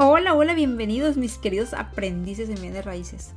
[0.00, 3.32] Hola, hola, bienvenidos mis queridos aprendices en bienes raíces.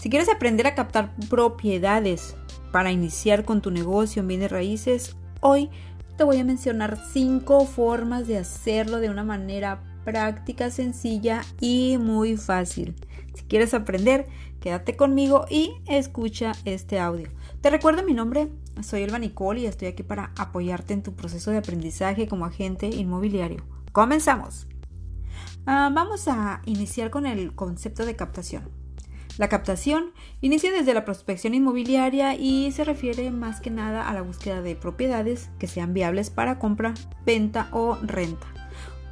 [0.00, 2.34] Si quieres aprender a captar propiedades
[2.72, 5.68] para iniciar con tu negocio en bienes raíces, hoy
[6.16, 12.38] te voy a mencionar cinco formas de hacerlo de una manera práctica, sencilla y muy
[12.38, 12.94] fácil.
[13.34, 14.28] Si quieres aprender,
[14.60, 17.28] quédate conmigo y escucha este audio.
[17.60, 18.48] Te recuerdo mi nombre,
[18.80, 22.86] soy Elba Nicole y estoy aquí para apoyarte en tu proceso de aprendizaje como agente
[22.86, 23.62] inmobiliario.
[23.92, 24.67] Comenzamos.
[25.66, 28.70] Ah, vamos a iniciar con el concepto de captación.
[29.38, 34.22] La captación inicia desde la prospección inmobiliaria y se refiere más que nada a la
[34.22, 36.94] búsqueda de propiedades que sean viables para compra,
[37.24, 38.46] venta o renta.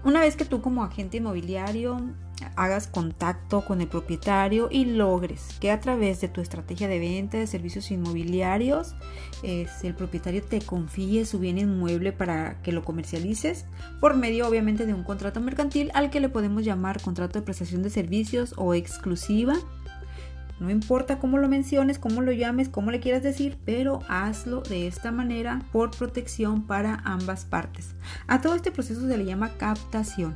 [0.03, 2.01] Una vez que tú como agente inmobiliario
[2.57, 7.39] hagas contacto con el propietario y logres que a través de tu estrategia de venta
[7.39, 8.95] de servicios inmobiliarios
[9.43, 13.67] el propietario te confíe su bien inmueble para que lo comercialices
[14.01, 17.83] por medio obviamente de un contrato mercantil al que le podemos llamar contrato de prestación
[17.83, 19.55] de servicios o exclusiva.
[20.59, 24.87] No importa cómo lo menciones, cómo lo llames, cómo le quieras decir, pero hazlo de
[24.87, 27.95] esta manera por protección para ambas partes.
[28.27, 30.35] A todo este proceso se le llama captación.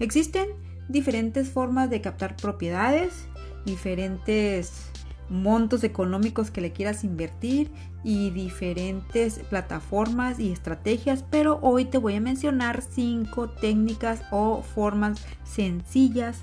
[0.00, 0.46] Existen
[0.88, 3.26] diferentes formas de captar propiedades,
[3.66, 4.90] diferentes
[5.28, 7.70] montos económicos que le quieras invertir
[8.04, 15.24] y diferentes plataformas y estrategias, pero hoy te voy a mencionar cinco técnicas o formas
[15.44, 16.40] sencillas,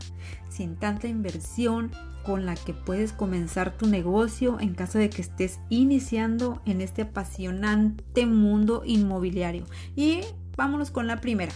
[0.49, 1.91] sin tanta inversión,
[2.23, 7.03] con la que puedes comenzar tu negocio en caso de que estés iniciando en este
[7.03, 9.65] apasionante mundo inmobiliario.
[9.95, 10.21] Y
[10.55, 11.51] vámonos con la primera.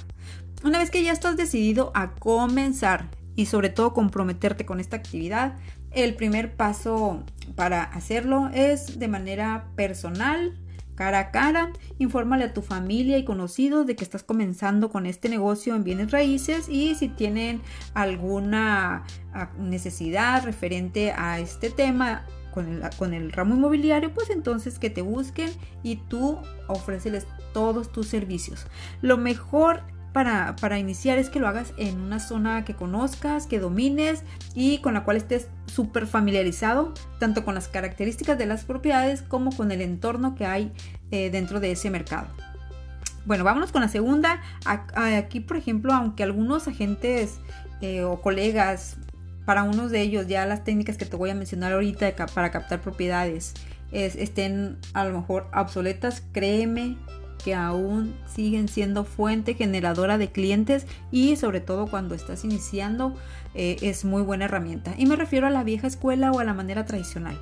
[0.63, 5.57] Una vez que ya estás decidido a comenzar y sobre todo comprometerte con esta actividad,
[5.91, 7.23] el primer paso
[7.55, 10.57] para hacerlo es de manera personal,
[10.95, 15.29] cara a cara, infórmale a tu familia y conocidos de que estás comenzando con este
[15.29, 17.61] negocio en bienes raíces y si tienen
[17.93, 24.79] alguna ah, necesidad referente a este tema con el, con el ramo inmobiliario, pues entonces
[24.79, 25.51] que te busquen
[25.83, 28.65] y tú ofréceles todos tus servicios.
[29.01, 29.83] Lo mejor
[30.23, 34.23] para, iniciar es que lo hagas en una zona que conozcas, que domines
[34.55, 39.55] y con la cual estés súper familiarizado, tanto con las características de las propiedades como
[39.55, 40.71] con el entorno que hay
[41.11, 42.29] eh, dentro de ese mercado.
[43.25, 44.41] Bueno, vámonos con la segunda.
[44.65, 47.35] Aquí, por ejemplo, aunque algunos agentes
[47.81, 48.97] eh, o colegas,
[49.45, 52.81] para unos de ellos ya las técnicas que te voy a mencionar ahorita para captar
[52.81, 53.53] propiedades
[53.91, 56.97] estén a lo mejor obsoletas, créeme
[57.47, 63.15] que aún siguen siendo fuente generadora de clientes y sobre todo cuando estás iniciando
[63.55, 64.93] eh, es muy buena herramienta.
[64.97, 67.39] Y me refiero a la vieja escuela o a la manera tradicional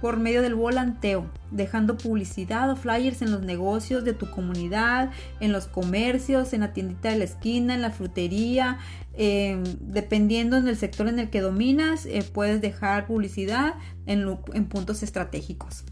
[0.00, 5.52] por medio del volanteo, dejando publicidad o flyers en los negocios de tu comunidad, en
[5.52, 8.78] los comercios, en la tiendita de la esquina, en la frutería,
[9.14, 13.74] eh, dependiendo en el sector en el que dominas, eh, puedes dejar publicidad
[14.06, 15.84] en puntos estratégicos.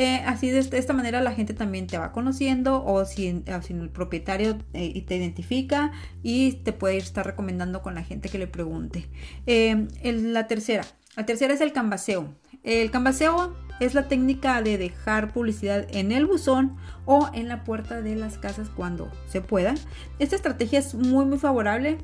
[0.00, 4.56] Eh, así de esta manera la gente también te va conociendo o si, el propietario
[4.72, 9.10] eh, te identifica y te puede estar recomendando con la gente que le pregunte.
[9.44, 12.34] Eh, la tercera, la tercera es el canvaseo.
[12.62, 18.00] El canvaseo es la técnica de dejar publicidad en el buzón o en la puerta
[18.00, 19.74] de las casas cuando se pueda.
[20.18, 21.98] Esta estrategia es muy muy favorable.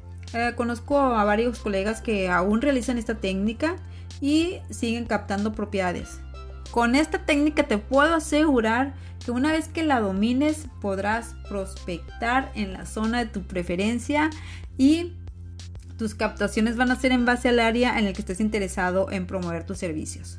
[0.56, 3.76] conozco a varios colegas que aún realizan esta técnica
[4.20, 6.20] y siguen captando propiedades.
[6.76, 8.92] Con esta técnica te puedo asegurar
[9.24, 14.28] que una vez que la domines podrás prospectar en la zona de tu preferencia
[14.76, 15.14] y
[15.96, 19.26] tus captaciones van a ser en base al área en el que estés interesado en
[19.26, 20.36] promover tus servicios.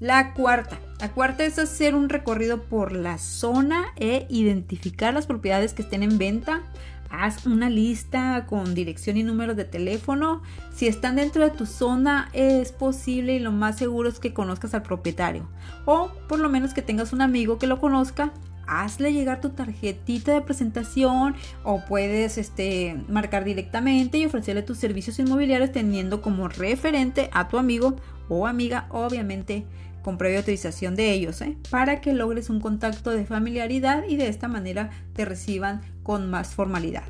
[0.00, 0.80] La cuarta.
[0.98, 6.02] La cuarta es hacer un recorrido por la zona e identificar las propiedades que estén
[6.02, 6.62] en venta
[7.10, 10.42] haz una lista con dirección y números de teléfono.
[10.74, 14.74] Si están dentro de tu zona es posible y lo más seguro es que conozcas
[14.74, 15.48] al propietario
[15.84, 18.32] o por lo menos que tengas un amigo que lo conozca.
[18.70, 25.18] Hazle llegar tu tarjetita de presentación o puedes este, marcar directamente y ofrecerle tus servicios
[25.18, 27.96] inmobiliarios teniendo como referente a tu amigo
[28.28, 29.64] o amiga, obviamente
[30.02, 31.56] con previa autorización de ellos, ¿eh?
[31.70, 36.54] para que logres un contacto de familiaridad y de esta manera te reciban con más
[36.54, 37.04] formalidad.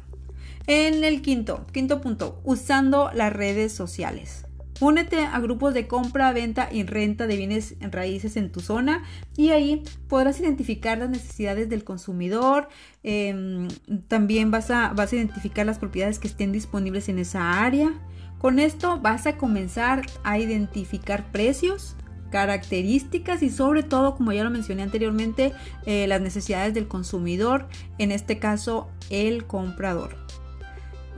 [0.67, 4.44] En el quinto, quinto punto, usando las redes sociales.
[4.81, 9.02] Únete a grupos de compra, venta y renta de bienes en raíces en tu zona
[9.37, 12.69] y ahí podrás identificar las necesidades del consumidor.
[13.02, 13.67] Em,
[14.06, 17.93] también vas a, vas a identificar las propiedades que estén disponibles en esa área.
[18.38, 21.96] Con esto vas a comenzar a identificar precios,
[22.30, 25.52] características y sobre todo, como ya lo mencioné anteriormente,
[25.86, 30.16] eh, las necesidades del consumidor, en este caso el comprador.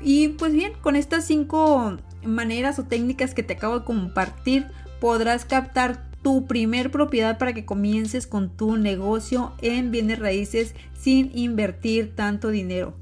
[0.03, 4.67] Y pues bien, con estas cinco maneras o técnicas que te acabo de compartir,
[5.01, 11.31] podrás captar tu primer propiedad para que comiences con tu negocio en bienes raíces sin
[11.35, 12.95] invertir tanto dinero.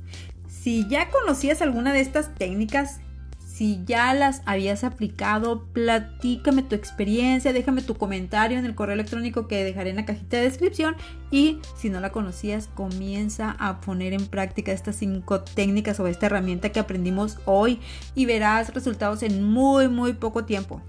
[0.47, 3.01] Si ya conocías alguna de estas técnicas,
[3.59, 9.49] si ya las habías aplicado, platícame tu experiencia, déjame tu comentario en el correo electrónico
[9.49, 10.95] que dejaré en la cajita de descripción
[11.33, 16.27] y si no la conocías, comienza a poner en práctica estas cinco técnicas o esta
[16.27, 17.81] herramienta que aprendimos hoy
[18.15, 20.81] y verás resultados en muy muy poco tiempo.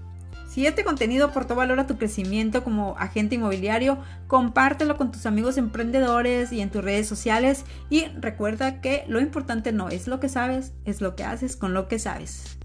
[0.50, 5.56] Si este contenido aportó valor a tu crecimiento como agente inmobiliario, compártelo con tus amigos
[5.56, 10.28] emprendedores y en tus redes sociales y recuerda que lo importante no es lo que
[10.28, 12.58] sabes, es lo que haces con lo que sabes.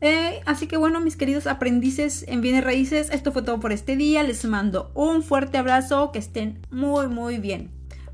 [0.00, 3.96] Eh, así que bueno, mis queridos aprendices en bienes raíces, esto fue todo por este
[3.96, 4.22] día.
[4.22, 7.72] Les mando un fuerte abrazo, que estén muy muy bien.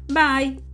[0.09, 0.70] Bye.